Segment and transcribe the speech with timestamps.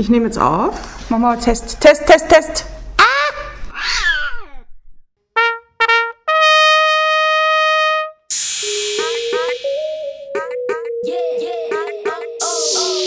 [0.00, 0.74] Ich nehme jetzt auf.
[1.08, 2.64] Machen wir mal Test, Test, Test, Test.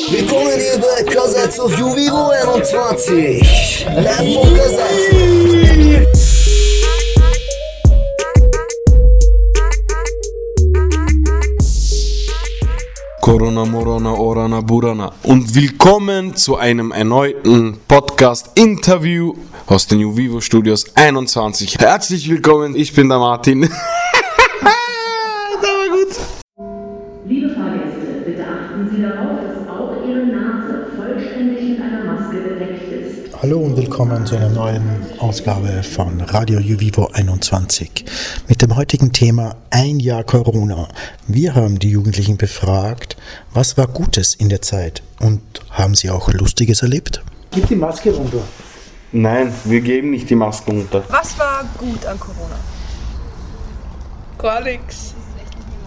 [0.09, 3.87] Willkommen hier bei Kassetz auf Juvivo 21.
[3.95, 5.10] Live von Kassetz.
[13.21, 15.13] Corona, Morona, Orana, Burana.
[15.21, 19.35] Und willkommen zu einem erneuten Podcast-Interview
[19.67, 21.77] aus den New Vivo Studios 21.
[21.77, 23.69] Herzlich willkommen, ich bin der Martin.
[31.71, 33.41] mit einer Maske bedeckt ist.
[33.41, 38.03] Hallo und willkommen zu einer neuen Ausgabe von Radio Juvivo 21
[38.49, 40.89] mit dem heutigen Thema Ein Jahr Corona.
[41.27, 43.15] Wir haben die Jugendlichen befragt,
[43.53, 47.23] was war Gutes in der Zeit und haben sie auch Lustiges erlebt?
[47.51, 48.41] Gib die Maske runter.
[49.13, 51.03] Nein, wir geben nicht die Masken unter.
[51.09, 52.59] Was war gut an Corona?
[54.37, 55.13] Gar nichts.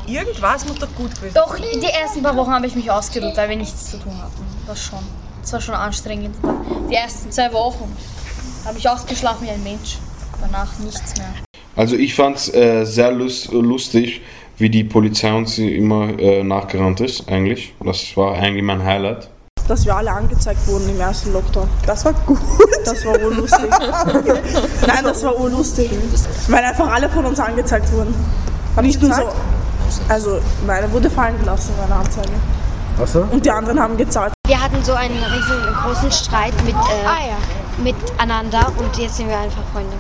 [0.06, 3.50] Irgendwas muss doch gut gewesen Doch, die ersten paar Wochen habe ich mich ausgeruht, weil
[3.50, 4.44] wir nichts zu tun hatten.
[4.66, 5.23] Das schon.
[5.45, 6.34] Das war schon anstrengend.
[6.91, 7.95] Die ersten zwei Wochen
[8.64, 9.98] habe ich ausgeschlafen wie ein Mensch.
[10.41, 11.27] Danach nichts mehr.
[11.77, 14.22] Also ich fand es äh, sehr lust lustig,
[14.56, 17.75] wie die Polizei uns immer äh, nachgerannt ist, eigentlich.
[17.84, 19.28] Das war eigentlich mein Highlight.
[19.69, 21.69] dass wir alle angezeigt wurden im ersten Lockdown.
[21.87, 22.39] Das war gut.
[22.87, 23.69] Das war urlustig.
[24.87, 25.91] Nein, das war urlustig.
[26.48, 28.15] Weil einfach alle von uns angezeigt wurden.
[28.81, 29.28] Nicht nur so.
[30.09, 32.33] Also, meine wurde fallen gelassen, meine Anzeige.
[33.00, 33.27] Achso?
[33.31, 34.33] Und die anderen haben gezahlt.
[34.47, 39.97] Wir hatten so einen riesengroßen Streit mit, äh, miteinander und jetzt sind wir einfach Freunde.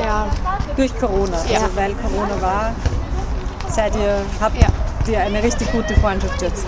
[0.00, 0.26] Ja,
[0.76, 1.36] durch Corona.
[1.50, 1.60] Ja.
[1.60, 2.72] Also weil Corona war,
[3.68, 4.56] seid ihr, habt
[5.08, 6.64] ihr eine richtig gute Freundschaft jetzt.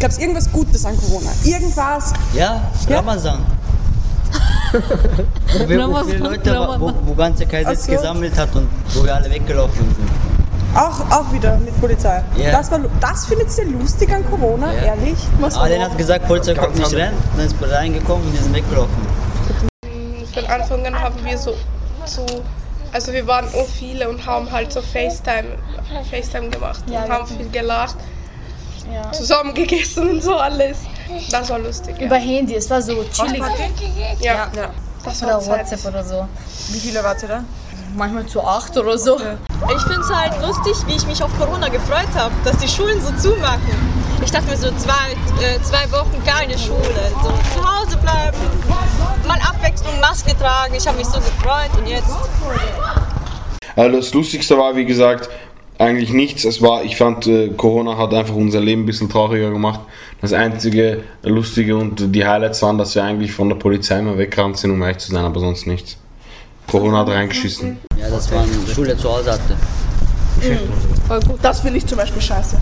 [0.00, 1.30] Gab es irgendwas Gutes an Corona?
[1.44, 2.12] Irgendwas?
[2.32, 3.44] Ja, Ramazan.
[4.72, 7.92] wo, wir, wo viele Leute, wo, wo ganze Kaiser Ach so.
[7.92, 10.41] gesammelt hat und wo wir alle weggelaufen sind.
[10.74, 12.22] Auch, auch wieder mit Polizei.
[12.36, 12.52] Ja.
[12.52, 14.72] Das, war, das findet ihr lustig an Corona?
[14.72, 14.94] Ja.
[14.94, 15.18] Ehrlich?
[15.38, 18.54] Was war Alain hat gesagt, Polizei kommt nicht rein, dann ist reingekommen und wir sind
[18.54, 19.06] weggelaufen.
[20.32, 21.54] Von Anfang an haben wir so,
[22.06, 22.24] so
[22.90, 25.58] also wir waren auch viele und haben halt so FaceTime,
[26.10, 27.96] FaceTime gemacht und haben viel gelacht,
[29.12, 30.78] zusammen gegessen und so alles.
[31.30, 31.96] Das war lustig.
[31.98, 33.42] Ja, Über Handy, es war so chillig.
[34.20, 34.50] ja.
[35.04, 35.60] das war Oder Zeit.
[35.60, 36.28] WhatsApp oder so.
[36.68, 37.44] Wie viele wart ihr da?
[37.94, 39.16] Manchmal zu acht oder so.
[39.16, 43.00] Ich finde es halt lustig, wie ich mich auf Corona gefreut habe, dass die Schulen
[43.00, 43.60] so zumachen.
[44.24, 45.12] Ich dachte mir so zwei,
[45.44, 48.38] äh, zwei Wochen keine Schule, so zu Hause bleiben,
[49.26, 50.74] mal Abwechslung, Maske tragen.
[50.76, 52.10] Ich habe mich so gefreut und jetzt.
[53.76, 55.28] Also das Lustigste war, wie gesagt,
[55.78, 56.44] eigentlich nichts.
[56.44, 59.80] Es war, ich fand, äh, Corona hat einfach unser Leben ein bisschen trauriger gemacht.
[60.20, 64.56] Das einzige Lustige und die Highlights waren, dass wir eigentlich von der Polizei mal weggerannt
[64.58, 65.98] sind, um ehrlich zu sein, aber sonst nichts.
[66.66, 67.78] Corona hat reingeschissen.
[67.98, 69.56] Ja, das war eine Schule zu Hause hatte.
[71.42, 72.56] Das finde ich zum Beispiel scheiße.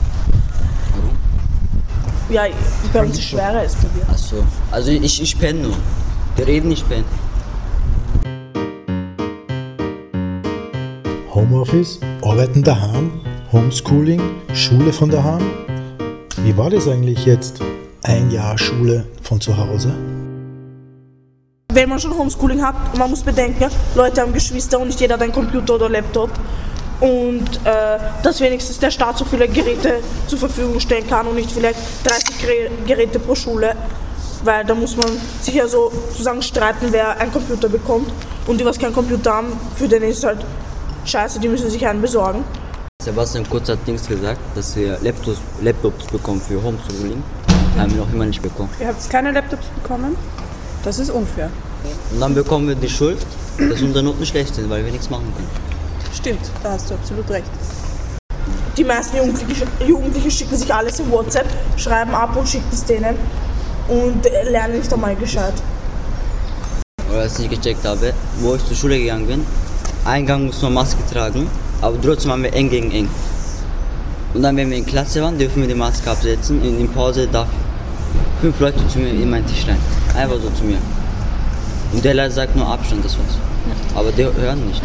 [2.28, 2.44] Ja,
[2.92, 4.08] bei uns ist schwerer als bei dir.
[4.08, 4.36] Achso.
[4.70, 5.76] Also ich, ich penne nur.
[6.36, 7.04] Wir reden nicht pennen.
[11.34, 13.12] Homeoffice, Arbeiten daheim,
[13.52, 14.20] Homeschooling,
[14.52, 15.42] Schule von daheim.
[16.44, 17.60] Wie war das eigentlich jetzt?
[18.02, 19.94] Ein Jahr Schule von zu Hause?
[21.72, 25.22] Wenn man schon Homeschooling hat, man muss bedenken, Leute haben Geschwister und nicht jeder hat
[25.22, 26.30] einen Computer oder Laptop.
[27.00, 31.50] Und äh, dass wenigstens der Staat so viele Geräte zur Verfügung stellen kann und nicht
[31.50, 33.74] vielleicht 30 Gerä- Geräte pro Schule.
[34.44, 35.06] Weil da muss man
[35.40, 38.10] sich ja so zusammen streiten, wer einen Computer bekommt.
[38.46, 40.44] Und die, was keinen Computer haben, für den ist halt
[41.04, 42.44] scheiße, die müssen sich einen besorgen.
[43.02, 47.22] Sebastian Kurz hat Dings gesagt, dass wir Laptops, Laptops bekommen für Homeschooling.
[47.78, 48.68] Haben wir noch immer nicht bekommen.
[48.80, 50.16] Ihr habt keine Laptops bekommen?
[50.84, 51.50] Das ist unfair.
[52.12, 53.18] Und dann bekommen wir die Schuld,
[53.58, 55.48] dass unsere Noten schlecht sind, weil wir nichts machen können.
[56.14, 57.50] Stimmt, da hast du absolut recht.
[58.76, 61.46] Die meisten Jugendliche, Jugendliche schicken sich alles in WhatsApp,
[61.76, 63.16] schreiben ab und schicken es denen
[63.88, 65.54] und lernen nicht einmal gescheit.
[67.10, 69.46] Oder was ich gecheckt habe, wo ich zur Schule gegangen bin,
[70.04, 71.48] Eingang muss man Maske tragen,
[71.82, 73.08] aber trotzdem waren wir eng gegen eng.
[74.32, 76.64] Und dann, wenn wir in Klasse waren, dürfen wir die Maske absetzen.
[76.64, 77.48] In, in Pause darf
[78.40, 79.78] fünf Leute zu mir in meinen Tisch rein.
[80.16, 80.78] Einfach so zu mir.
[81.92, 83.36] Und der Lehrer sagt nur Abstand, das war's.
[83.94, 84.82] Aber die hören nicht.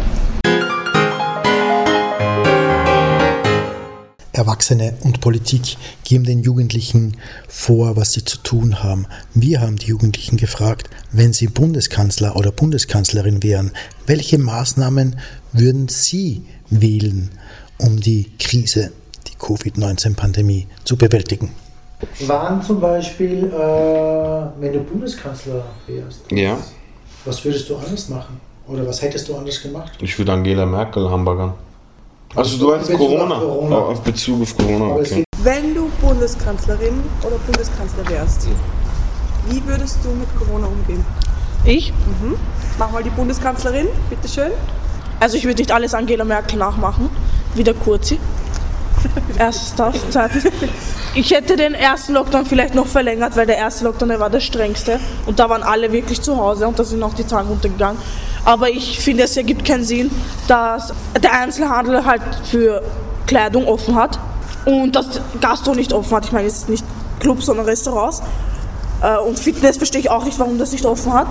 [4.32, 7.16] Erwachsene und Politik geben den Jugendlichen
[7.48, 9.06] vor, was sie zu tun haben.
[9.32, 13.72] Wir haben die Jugendlichen gefragt, wenn sie Bundeskanzler oder Bundeskanzlerin wären,
[14.06, 15.16] welche Maßnahmen
[15.52, 17.30] würden sie wählen,
[17.78, 18.92] um die Krise,
[19.26, 21.50] die Covid-19-Pandemie zu bewältigen?
[22.26, 26.56] Wann zum Beispiel, äh, wenn du Bundeskanzler wärst, Ja,
[27.24, 28.40] was würdest du anders machen?
[28.68, 29.92] Oder was hättest du anders gemacht?
[30.00, 31.54] ich würde Angela Merkel hamburgern.
[32.34, 33.38] Also du Bezug auf Corona?
[33.38, 33.76] Corona.
[33.76, 35.24] Auf Bezug auf Corona, okay.
[35.42, 38.48] Wenn du Bundeskanzlerin oder Bundeskanzler wärst,
[39.48, 41.04] wie würdest du mit Corona umgehen?
[41.64, 41.92] Ich?
[41.92, 42.34] Mhm.
[42.78, 44.50] Mach mal die Bundeskanzlerin, bitteschön.
[45.18, 47.08] Also ich würde nicht alles Angela Merkel nachmachen,
[47.54, 48.18] wie der Kurzi.
[49.38, 50.44] Erstens das, zweitens.
[51.14, 54.40] Ich hätte den ersten Lockdown vielleicht noch verlängert, weil der erste Lockdown der war der
[54.40, 58.00] strengste und da waren alle wirklich zu Hause und da sind auch die Zahlen runtergegangen.
[58.44, 60.10] Aber ich finde, es ergibt keinen Sinn,
[60.46, 62.82] dass der Einzelhandel halt für
[63.26, 64.18] Kleidung offen hat
[64.66, 66.26] und das Gastro nicht offen hat.
[66.26, 66.84] Ich meine, es ist nicht
[67.18, 68.22] Clubs, sondern Restaurants.
[69.02, 71.28] Äh, Und Fitness verstehe ich auch nicht, warum das nicht offen hat.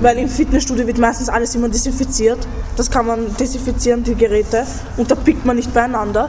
[0.00, 2.38] Weil im Fitnessstudio wird meistens alles immer desinfiziert.
[2.76, 4.66] Das kann man desinfizieren, die Geräte.
[4.96, 6.28] Und da pickt man nicht beieinander.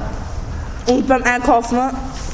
[0.88, 1.80] Und beim Einkaufen,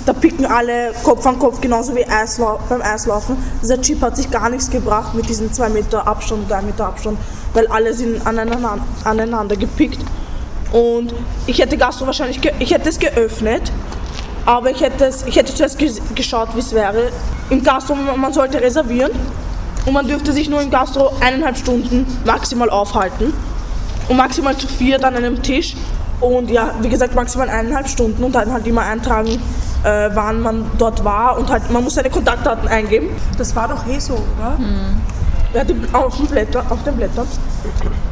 [0.06, 3.38] da picken alle Kopf an Kopf, genauso wie Eislau beim Eislaufen.
[3.62, 6.88] Dieser Chip hat sich gar nichts gebracht mit diesem 2 Meter Abstand oder 1 Meter
[6.88, 7.18] Abstand,
[7.54, 10.00] weil alle sind aneinander, aneinander gepickt.
[10.74, 11.14] Und
[11.48, 13.72] ich hätte Gastro wahrscheinlich, ich hätte es geöffnet,
[14.46, 17.10] aber ich hätte, es, ich hätte zuerst ges geschaut, wie es wäre.
[17.50, 19.12] Im Gastro, man sollte reservieren
[19.86, 23.34] und man dürfte sich nur im Gastro eineinhalb Stunden maximal aufhalten
[24.10, 25.76] und maximal zu viert an einem Tisch.
[26.22, 29.42] Und ja, wie gesagt, maximal eineinhalb Stunden und dann halt immer eintragen,
[29.84, 33.10] äh, wann man dort war und halt, man muss seine Kontaktdaten eingeben.
[33.38, 34.58] Das war doch eh so, oder?
[35.54, 37.28] Ja, die, auf, dem Blätter, auf den Blättern.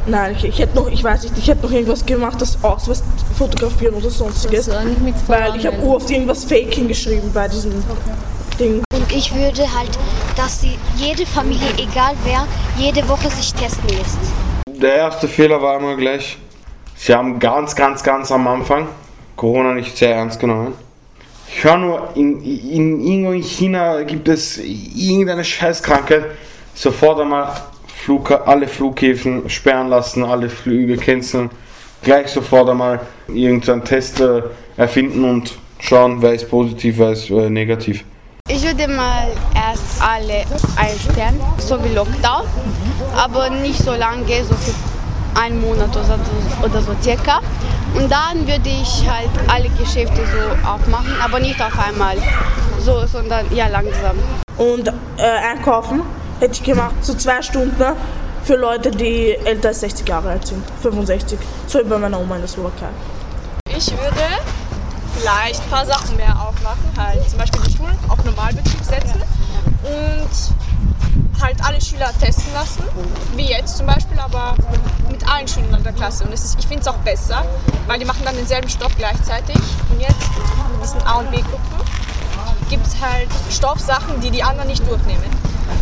[0.06, 3.02] Nein, ich, ich hätte noch, ich weiß nicht, ich hätte noch irgendwas gemacht, das Ausweis
[3.38, 4.68] fotografieren oder sonstiges.
[5.26, 7.72] weil ich habe oft irgendwas Fake hingeschrieben bei diesem
[8.58, 8.82] Ding.
[8.92, 9.98] Und ich würde halt,
[10.36, 12.46] dass sie jede Familie, egal wer,
[12.76, 14.18] jede Woche sich testen lässt.
[14.66, 16.36] Der erste Fehler war immer gleich,
[17.00, 18.86] sie haben ganz, ganz, ganz am Anfang
[19.36, 20.74] Corona nicht sehr ernst genommen.
[21.48, 26.26] Ich höre nur, in, in, irgendwo in China gibt es irgendeine Scheißkrankheit,
[26.74, 27.52] sofort einmal
[27.86, 31.50] Flug, alle Flughäfen sperren lassen, alle Flüge canceln,
[32.02, 34.42] gleich sofort einmal irgendeinen Test äh,
[34.76, 38.04] erfinden und schauen, wer ist positiv, wer ist äh, negativ.
[38.48, 40.44] Ich würde mal erst alle
[40.76, 42.44] einsperren, so wie Lockdown,
[43.16, 44.99] aber nicht so lange, so für
[45.34, 47.40] einen Monat oder so, oder so circa.
[47.94, 52.16] Und dann würde ich halt alle Geschäfte so aufmachen, aber nicht auf einmal,
[52.78, 54.16] so, sondern ja langsam.
[54.56, 56.02] Und äh, einkaufen
[56.38, 57.96] hätte ich gemacht, so zwei Stunden
[58.42, 61.38] für Leute, die älter als 60 Jahre alt sind, 65.
[61.66, 62.88] So wie bei meiner Oma in der Slowakei.
[63.76, 64.24] Ich würde
[65.18, 69.22] vielleicht ein paar Sachen mehr aufmachen, halt zum Beispiel die Schulen auf Normalbetrieb setzen
[69.82, 70.59] und
[71.40, 72.82] halt alle Schüler testen lassen,
[73.36, 74.54] wie jetzt zum Beispiel, aber
[75.10, 76.24] mit allen Schülern der Klasse.
[76.24, 77.44] Und ist, ich finde es auch besser,
[77.86, 79.56] weil die machen dann denselben Stoff gleichzeitig.
[79.90, 80.16] Und jetzt
[80.74, 81.80] in diesen A- und B-Gruppen
[82.68, 85.24] gibt es halt Stoffsachen, die die anderen nicht durchnehmen,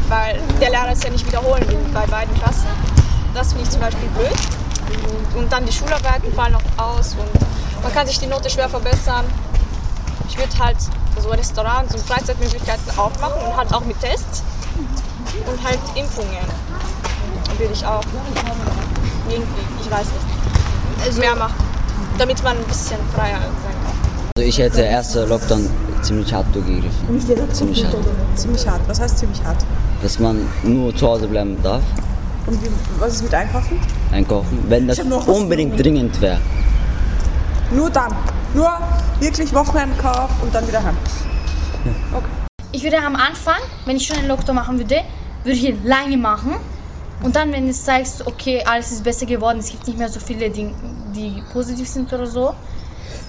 [0.09, 2.69] weil der Lehrer es ja nicht wiederholen will bei beiden Klassen.
[3.35, 5.37] Das finde ich zum Beispiel blöd.
[5.37, 9.25] Und dann die Schularbeiten fallen auch aus und man kann sich die Note schwer verbessern.
[10.29, 10.77] Ich würde halt
[11.21, 14.43] so Restaurants und Freizeitmöglichkeiten aufmachen und halt auch mit Tests
[15.47, 16.37] und halt Impfungen
[17.59, 18.03] würde ich auch
[19.29, 19.47] irgendwie,
[19.81, 20.07] ich weiß
[21.07, 21.55] nicht, mehr machen,
[22.19, 23.95] damit man ein bisschen freier sein kann.
[24.37, 25.69] Also ich hätte erster Lockdown
[26.03, 27.21] ziemlich hart durchgegriffen.
[27.53, 27.97] Ziemlich hart.
[28.37, 28.81] Ziemlich hart.
[28.87, 29.65] Was heißt ziemlich hart?
[30.03, 31.83] Dass man nur zu Hause bleiben darf,
[32.47, 32.69] Und wie,
[32.99, 33.81] was ist mit Einkaufen?
[34.13, 36.39] einkaufen, wenn das unbedingt dringend wäre.
[37.73, 38.15] Nur dann.
[38.55, 38.71] Nur
[39.21, 40.97] wirklich Wochenendkauf und dann wieder heim.
[42.73, 45.01] Ich würde am Anfang, wenn ich schon einen Lockdown machen würde,
[45.49, 46.57] würde ich ihn lange machen.
[47.23, 50.21] Und dann, wenn es zeigst, okay, alles ist besser geworden, es gibt nicht mehr so
[50.21, 50.73] viele, die,
[51.17, 52.55] die positiv sind oder so,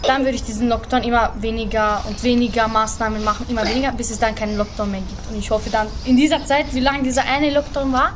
[0.03, 4.19] dann würde ich diesen Lockdown immer weniger und weniger Maßnahmen machen, immer weniger, bis es
[4.19, 5.31] dann keinen Lockdown mehr gibt.
[5.31, 8.11] Und ich hoffe dann in dieser Zeit, wie lange dieser eine Lockdown war,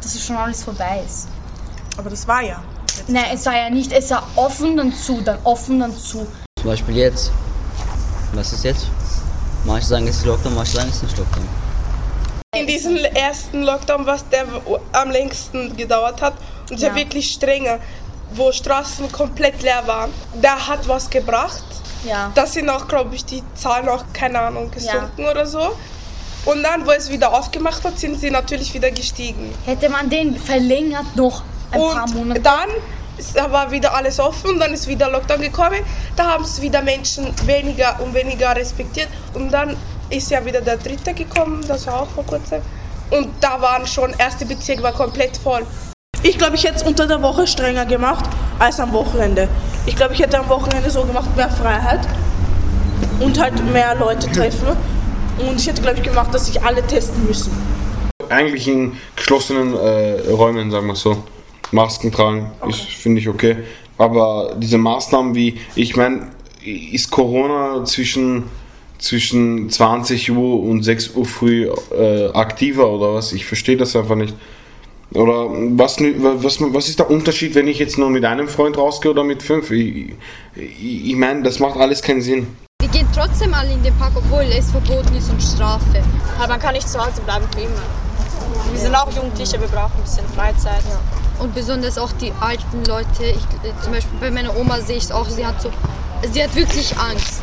[0.00, 1.28] dass es schon alles vorbei ist.
[1.98, 2.62] Aber das war ja.
[3.08, 6.26] Nein, es war ja nicht, es war offen dann zu, dann offen dann zu.
[6.58, 7.30] Zum Beispiel jetzt.
[8.32, 8.86] Was ist jetzt?
[9.64, 11.69] Manche sagen, es ist Lockdown, manche sagen, es ist nicht Lockdown.
[12.52, 14.44] In diesem ersten Lockdown, was der
[14.90, 16.34] am längsten gedauert hat,
[16.68, 16.94] und der Ja.
[16.96, 17.78] wirklich strenge,
[18.32, 21.62] wo Straßen komplett leer waren, der hat was gebracht.
[22.04, 22.32] Ja.
[22.34, 25.76] Da sind auch, glaube ich, die Zahlen auch, keine Ahnung, gesunken oder so.
[26.44, 29.54] Und dann, wo es wieder aufgemacht hat, sind sie natürlich wieder gestiegen.
[29.64, 32.40] Hätte man den verlängert noch ein und paar Monate.
[32.40, 32.68] dann
[33.16, 35.84] ist, da war wieder alles offen und dann ist wieder Lockdown gekommen.
[36.16, 39.06] Da haben es wieder Menschen weniger und weniger respektiert.
[39.34, 39.76] Und dann
[40.10, 42.60] ist ja wieder der dritte gekommen, das war auch vor kurzem.
[43.10, 45.62] Und da waren schon, erste Bezirk war komplett voll.
[46.22, 48.24] Ich glaube, ich hätte es unter der Woche strenger gemacht
[48.58, 49.48] als am Wochenende.
[49.86, 52.06] Ich glaube, ich hätte am Wochenende so gemacht, mehr Freiheit
[53.20, 54.68] und halt mehr Leute treffen.
[55.38, 57.50] Und ich hätte, glaube ich, gemacht, dass sich alle testen müssen.
[58.28, 61.24] Eigentlich in geschlossenen äh, Räumen, sagen wir so.
[61.72, 63.58] Masken tragen, ist finde ich okay.
[63.96, 66.30] Aber diese Maßnahmen wie, ich meine,
[66.62, 68.44] ist Corona zwischen,
[69.00, 73.32] zwischen 20 Uhr und 6 Uhr früh äh, aktiver oder was?
[73.32, 74.34] Ich verstehe das einfach nicht.
[75.12, 79.10] Oder was, was, was ist der Unterschied, wenn ich jetzt nur mit einem Freund rausgehe
[79.10, 79.70] oder mit fünf?
[79.72, 80.14] Ich,
[80.54, 82.46] ich, ich meine, das macht alles keinen Sinn.
[82.80, 86.04] Wir gehen trotzdem alle in den Park, obwohl es verboten ist und Strafe.
[86.38, 87.82] Aber man kann nicht zu Hause bleiben für immer.
[88.70, 90.82] Wir sind auch Jugendliche, wir brauchen ein bisschen Freizeit.
[90.88, 91.42] Ja.
[91.42, 93.24] Und besonders auch die alten Leute.
[93.24, 95.70] Ich, zum Beispiel bei meiner Oma sehe ich es auch, sie hat, so,
[96.30, 97.42] sie hat wirklich Angst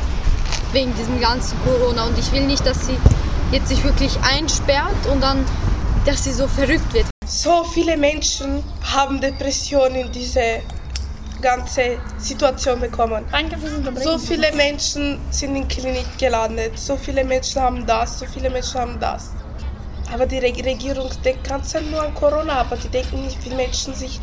[0.74, 2.06] wegen diesem ganzen Corona.
[2.06, 2.98] Und ich will nicht, dass sie
[3.52, 5.46] jetzt sich wirklich einsperrt und dann,
[6.06, 7.06] dass sie so verrückt wird.
[7.26, 10.62] So viele Menschen haben Depressionen in diese
[11.42, 13.26] ganze Situation bekommen.
[13.32, 14.08] Danke fürs Unterbrechen.
[14.08, 16.78] So viele Menschen sind in Klinik gelandet.
[16.80, 18.20] So viele Menschen haben das.
[18.20, 19.32] So viele Menschen haben das.
[20.14, 24.20] Aber die Regierung denkt ganz nur an Corona, aber die denken nicht, wie Menschen sich,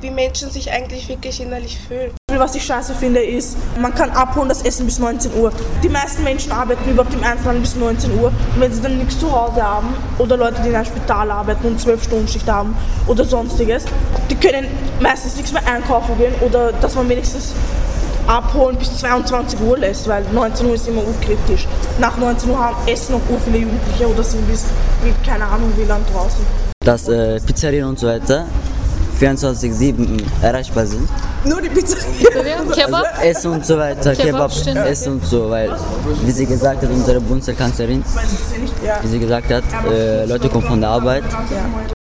[0.00, 2.12] wie Menschen sich eigentlich wirklich innerlich fühlen.
[2.38, 5.50] Was ich scheiße finde, ist, man kann abholen das Essen bis 19 Uhr.
[5.82, 8.28] Die meisten Menschen arbeiten überhaupt im Einzelhandel bis 19 Uhr.
[8.28, 9.88] Und wenn sie dann nichts zu Hause haben
[10.18, 12.76] oder Leute, die in einem Spital arbeiten und 12 Stunden Schicht haben
[13.06, 13.84] oder sonstiges,
[14.30, 14.66] die können
[15.00, 17.54] meistens nichts mehr einkaufen gehen oder dass man wenigstens
[18.26, 21.66] abholen bis 22 Uhr lässt, weil 19 Uhr ist immer unkritisch.
[21.98, 24.64] Nach 19 Uhr haben essen noch ur viele Jugendliche oder sind bis,
[25.24, 26.44] keine Ahnung wie lang draußen.
[26.84, 28.46] Dass äh, Pizzerien und so weiter
[29.20, 31.08] 24-7 erreichbar sind.
[31.44, 31.96] Nur die Pizza.
[32.74, 33.04] Kebab?
[33.04, 34.86] Also Essen und so weiter, Kebab, Kebab.
[34.86, 35.70] Essen und so, weil,
[36.22, 38.04] wie sie gesagt hat, unsere Bundeskanzlerin,
[39.02, 41.24] wie sie gesagt hat, äh, Leute kommen von der Arbeit.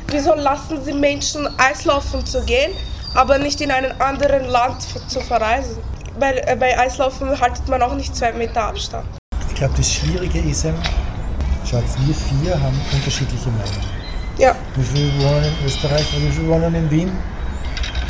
[0.08, 2.72] Wieso lassen sie Menschen Eislaufen zu gehen,
[3.14, 5.78] aber nicht in ein anderes Land zu verreisen?
[6.20, 9.06] Bei, äh, bei Eislaufen haltet man auch nicht zwei Meter Abstand.
[9.50, 10.66] Ich glaube, das Schwierige ist
[11.66, 14.01] schaut, wir vier haben unterschiedliche Meinungen.
[14.42, 14.56] Ja.
[14.76, 16.08] Wie viele wohnen in Österreich?
[16.18, 17.12] Wie viele wohnen in Wien?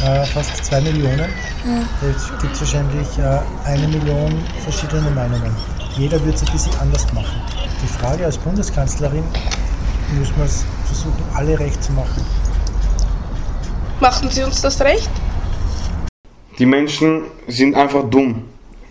[0.02, 1.30] Äh, fast zwei Millionen.
[1.66, 1.86] Mhm.
[2.00, 5.54] Da gibt es wahrscheinlich äh, eine Million verschiedene Meinungen.
[5.98, 7.36] Jeder wird es ein bisschen anders machen.
[7.84, 9.26] Die Frage als Bundeskanzlerin
[10.18, 12.26] muss man es versuchen, alle recht zu machen.
[14.00, 15.12] Machen Sie uns das recht?
[16.60, 18.44] Die Menschen sind einfach dumm.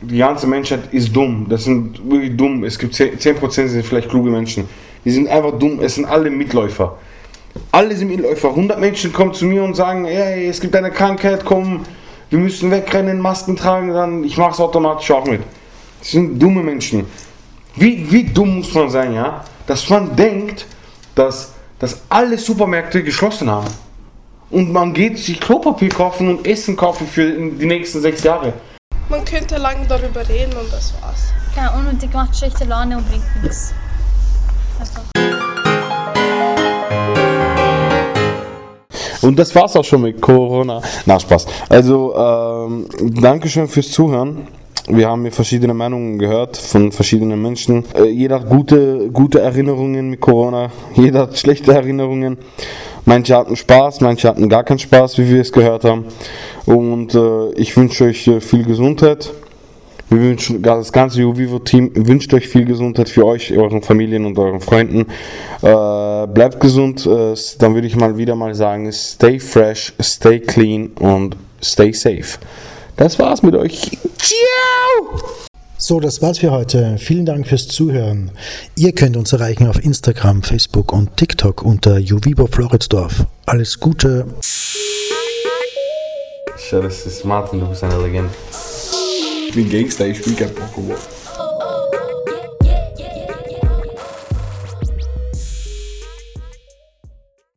[0.02, 1.46] Die ganze Menschheit ist dumm.
[1.48, 2.64] Das sind wirklich dumm.
[2.64, 4.68] Es gibt 10% sind vielleicht kluge Menschen.
[5.06, 5.80] Die sind einfach dumm.
[5.80, 6.98] Es sind alle Mitläufer.
[7.72, 8.48] Alle sind Mitläufer.
[8.48, 11.84] 100 Menschen kommen zu mir und sagen, hey, es gibt eine Krankheit, komm,
[12.30, 15.42] wir müssen wegrennen, Masken tragen, dann ich mache es automatisch auch mit.
[16.00, 17.06] Das sind dumme Menschen.
[17.76, 19.44] Wie, wie dumm muss man sein, ja?
[19.66, 20.66] Dass man denkt,
[21.14, 23.68] dass, dass alle Supermärkte geschlossen haben.
[24.50, 28.52] Und man geht sich Klopapier kaufen und Essen kaufen für die nächsten sechs Jahre.
[29.08, 31.32] Man könnte lange darüber reden und das war's.
[31.56, 33.72] Ja, unnötig macht schlechte Laune und bringt nichts.
[34.78, 35.29] Einfach.
[39.22, 40.80] Und das war's auch schon mit Corona.
[41.06, 41.46] Na, Spaß.
[41.68, 42.86] Also, ähm,
[43.20, 44.46] Dankeschön fürs Zuhören.
[44.88, 47.84] Wir haben hier verschiedene Meinungen gehört von verschiedenen Menschen.
[47.94, 52.38] Äh, jeder hat gute, gute Erinnerungen mit Corona, jeder hat schlechte Erinnerungen.
[53.04, 56.06] Manche hatten Spaß, manche hatten gar keinen Spaß, wie wir es gehört haben.
[56.66, 59.30] Und äh, ich wünsche euch äh, viel Gesundheit.
[60.10, 64.60] Wir wünschen, das ganze Juvivo-Team wünscht euch viel Gesundheit für euch, euren Familien und euren
[64.60, 65.06] Freunden.
[65.62, 70.88] Äh, bleibt gesund, äh, dann würde ich mal wieder mal sagen, stay fresh, stay clean
[70.98, 72.38] und stay safe.
[72.96, 73.98] Das war's mit euch.
[74.18, 75.20] Ciao!
[75.78, 76.96] So, das war's für heute.
[76.98, 78.32] Vielen Dank fürs Zuhören.
[78.74, 83.26] Ihr könnt uns erreichen auf Instagram, Facebook und TikTok unter Juvibo Floridsdorf.
[83.46, 84.26] Alles Gute.
[86.56, 88.30] Schau, das ist Martin, du bist eine Legende.
[89.50, 91.19] Ich bin Gangster, ich spiele kein Pokémon.